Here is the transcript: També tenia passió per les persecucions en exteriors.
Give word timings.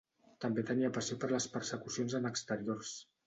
També 0.45 0.63
tenia 0.69 0.89
passió 0.95 1.17
per 1.25 1.29
les 1.33 1.47
persecucions 1.57 2.17
en 2.21 2.27
exteriors. 2.31 2.95